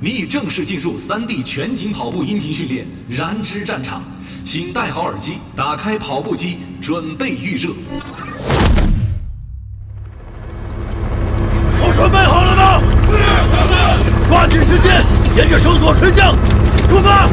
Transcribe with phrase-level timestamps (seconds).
[0.00, 2.86] 你已正式进入三 D 全景跑步音频训练
[3.18, 4.00] 《燃脂战场》，
[4.44, 7.70] 请戴好耳机，打开跑步机，准备预热。
[11.80, 12.80] 都准备好了吗？
[14.28, 15.04] 抓紧时间，
[15.36, 16.32] 沿着绳索垂降，
[16.88, 17.26] 出发！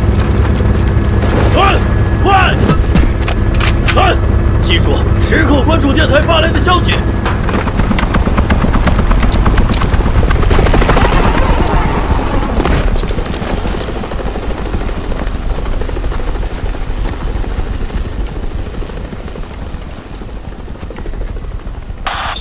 [1.53, 1.77] 快，
[2.23, 2.55] 快，
[3.93, 4.15] 快，
[4.63, 6.93] 记住，时刻关注电台发来的消息。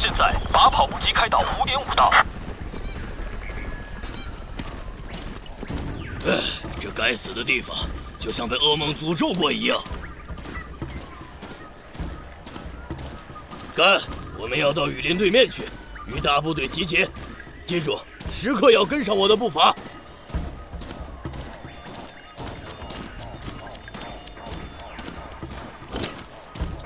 [0.00, 2.10] 现在把跑步机开到五点五档。
[6.26, 6.38] 唉，
[6.78, 7.76] 这该死的地方
[8.18, 9.78] 就像被噩梦诅咒过一样。
[13.76, 14.00] 干！
[14.38, 15.64] 我们要到雨林对面去，
[16.06, 17.06] 与大部队集结。
[17.66, 18.00] 记住，
[18.32, 19.76] 时刻要跟上我的步伐。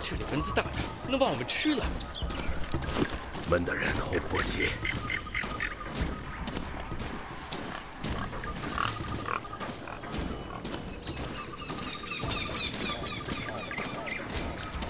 [0.00, 0.70] 这里蚊子大的，
[1.06, 1.84] 能把我们吃了。
[3.48, 4.68] 闷的人会呼吸。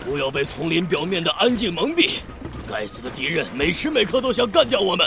[0.08, 2.20] 不要被丛林表面的安静蒙蔽。
[2.66, 5.06] 该死的敌人每时每刻都想干掉我们。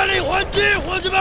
[0.00, 1.20] 全力还击，伙计们！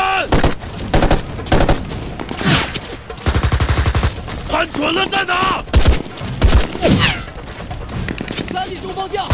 [4.50, 5.62] 看准了再打！
[8.54, 9.28] 三里中方向，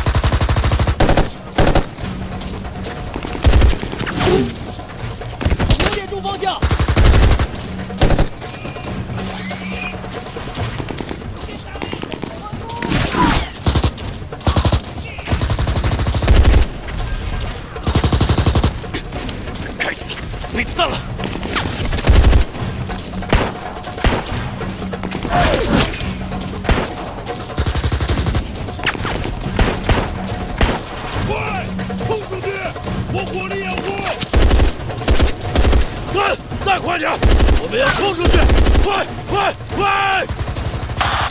[38.86, 40.28] 快快快！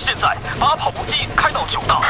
[0.05, 2.03] 现在把跑步机开到九档。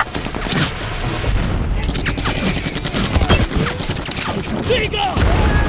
[4.66, 5.63] 这个！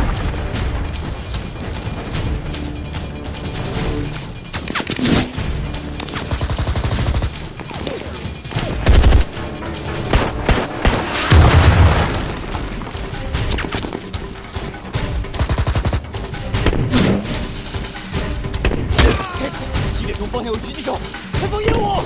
[20.36, 21.00] 方向有狙击手，
[21.40, 22.04] 前方烟雾。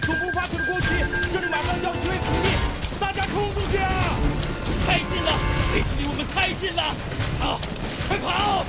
[0.00, 0.86] 总部发出的攻击，
[1.30, 2.48] 这里马上就要摧毁你，
[2.98, 3.90] 大家冲出去啊！
[4.86, 5.38] 太近了，
[5.74, 6.82] 这次离我们太近了，
[7.38, 7.60] 跑，
[8.08, 8.64] 快跑！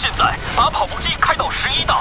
[0.00, 2.00] 现在把跑步机开到十一档。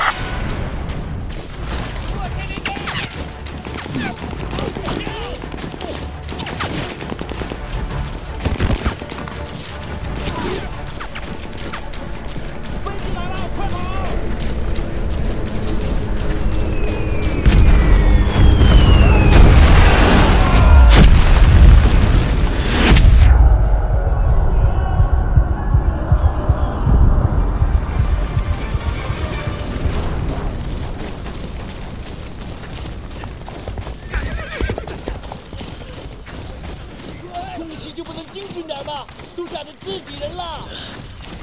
[38.01, 39.05] 就不能精准点吗？
[39.37, 40.67] 都打着自己人了。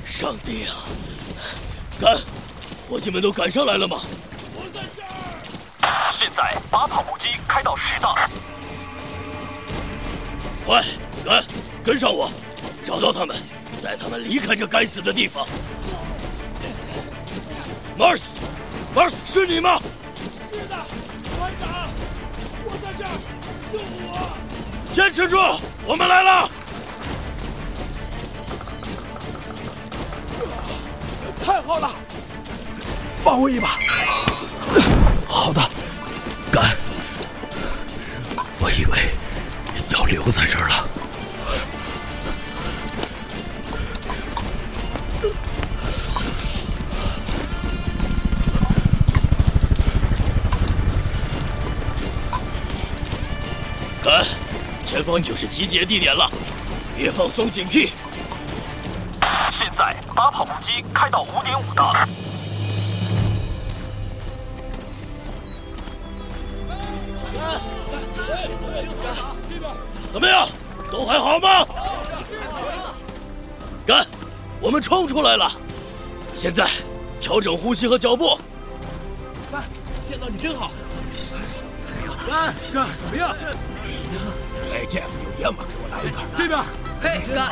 [0.05, 0.75] 上帝啊！
[2.01, 2.19] 干！
[2.89, 4.01] 伙计们都赶上来了吗？
[4.57, 6.19] 我在这儿。
[6.19, 8.13] 现在把跑步机开到十档。
[10.67, 10.83] 快，
[11.25, 11.45] 赶！
[11.85, 12.29] 跟上我，
[12.85, 13.37] 找到他们，
[13.81, 15.47] 带他们离开这该死的地方。
[17.97, 19.81] Mars，Mars，是你吗？
[20.51, 20.75] 是的，
[21.39, 21.89] 团长，
[22.65, 23.11] 我在这儿，
[23.73, 24.37] 救我！
[24.93, 25.37] 坚持住，
[25.87, 26.51] 我们来了！
[31.45, 31.91] 太好了，
[33.25, 33.79] 帮我一把。
[35.27, 35.61] 好的，
[36.51, 36.65] 干！
[38.61, 38.99] 我以为
[39.93, 40.89] 要留在这儿了。
[54.99, 56.29] 前方就是集结地点了，
[56.97, 57.91] 别放松警惕。
[59.57, 61.95] 现在把跑步机开到五点五档。
[70.13, 70.49] 怎么样？
[70.91, 71.65] 都还好吗？
[73.87, 74.05] 干，
[74.61, 75.49] 我们冲出来了！
[76.37, 76.69] 现在
[77.21, 78.37] 调整呼吸和脚步。
[79.53, 79.63] 干，
[80.09, 80.73] 见到你真好。
[82.29, 83.37] 干干怎么样？
[84.73, 85.65] 哎，Jeff 有烟吗？
[85.69, 86.19] 给我来一个。
[86.37, 86.59] 这边。
[87.01, 87.51] 嘿，干，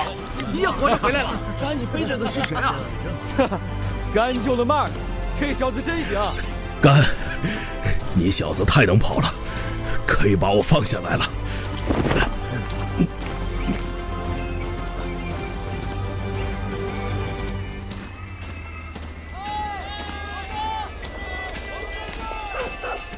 [0.52, 1.30] 你也活着回来了。
[1.60, 2.74] 干，你背着的是谁啊？
[4.14, 4.90] 干救了 Max，
[5.38, 6.18] 这小子真行。
[6.80, 7.04] 干，
[8.14, 9.32] 你小子太能跑了，
[10.06, 11.30] 可以把我放下来了。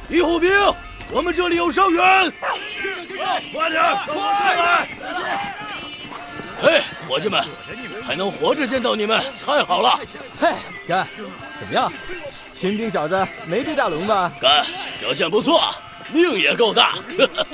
[0.09, 0.51] 医护兵，
[1.11, 2.33] 我们这里有伤员，
[3.53, 4.87] 快点，快来！
[6.61, 7.41] 嘿，伙计们，
[8.05, 9.99] 还能活着见到你们，太好了！
[10.39, 10.49] 嘿，
[10.87, 11.07] 干，
[11.53, 11.91] 怎么样？
[12.51, 14.31] 秦兵小子没被炸聋吧？
[14.41, 14.65] 干，
[14.99, 15.73] 表现不错，
[16.11, 16.95] 命也够大。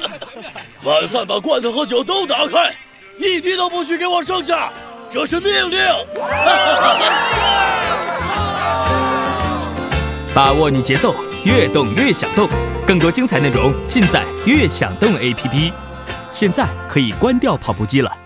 [0.84, 2.74] 晚饭把罐头和酒都打开，
[3.20, 4.72] 一滴都不许给我剩下，
[5.12, 5.80] 这是命令。
[10.34, 12.50] 把握你节奏，越动越想动。
[12.86, 15.72] 更多精彩内容尽在越想动 APP。
[16.32, 18.25] 现在可以关掉跑步机了。